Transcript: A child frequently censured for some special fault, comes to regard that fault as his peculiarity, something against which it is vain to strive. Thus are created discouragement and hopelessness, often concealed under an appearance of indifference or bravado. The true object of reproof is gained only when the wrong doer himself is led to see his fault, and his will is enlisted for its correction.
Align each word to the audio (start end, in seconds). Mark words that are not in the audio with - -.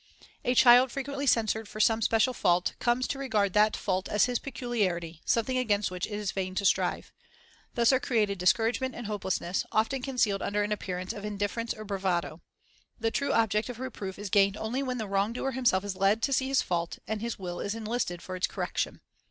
A 0.43 0.55
child 0.55 0.91
frequently 0.91 1.27
censured 1.27 1.67
for 1.67 1.79
some 1.79 2.01
special 2.01 2.33
fault, 2.33 2.73
comes 2.79 3.07
to 3.07 3.19
regard 3.19 3.53
that 3.53 3.75
fault 3.77 4.09
as 4.09 4.25
his 4.25 4.39
peculiarity, 4.39 5.21
something 5.25 5.59
against 5.59 5.91
which 5.91 6.07
it 6.07 6.11
is 6.13 6.31
vain 6.31 6.55
to 6.55 6.65
strive. 6.65 7.11
Thus 7.75 7.91
are 7.93 7.99
created 7.99 8.39
discouragement 8.39 8.95
and 8.95 9.05
hopelessness, 9.05 9.63
often 9.71 10.01
concealed 10.01 10.41
under 10.41 10.63
an 10.63 10.71
appearance 10.71 11.13
of 11.13 11.23
indifference 11.23 11.71
or 11.71 11.85
bravado. 11.85 12.41
The 12.99 13.11
true 13.11 13.31
object 13.31 13.69
of 13.69 13.79
reproof 13.79 14.17
is 14.17 14.31
gained 14.31 14.57
only 14.57 14.81
when 14.81 14.97
the 14.97 15.05
wrong 15.05 15.33
doer 15.33 15.51
himself 15.51 15.83
is 15.85 15.95
led 15.95 16.23
to 16.23 16.33
see 16.33 16.47
his 16.47 16.63
fault, 16.63 16.97
and 17.07 17.21
his 17.21 17.37
will 17.37 17.59
is 17.59 17.75
enlisted 17.75 18.23
for 18.23 18.35
its 18.35 18.47
correction. 18.47 19.01